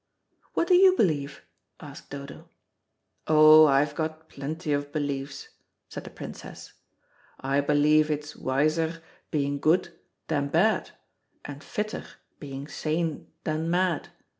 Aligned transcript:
"What 0.55 0.67
do 0.67 0.73
you 0.73 0.95
believe?" 0.97 1.43
asked 1.79 2.09
Dodo. 2.09 2.49
"Oh, 3.27 3.67
I've 3.67 3.93
got 3.93 4.29
plenty 4.29 4.73
of 4.73 4.91
beliefs," 4.91 5.49
said 5.89 6.05
the 6.05 6.09
Princess. 6.09 6.73
"I 7.39 7.61
believe 7.61 8.09
it's 8.09 8.35
wiser 8.35 9.03
being 9.29 9.59
good 9.59 9.93
than 10.25 10.47
bad, 10.47 10.89
and 11.45 11.63
fitter 11.63 12.03
being 12.39 12.67
sane 12.67 13.27
than 13.43 13.69
mad. 13.69 14.09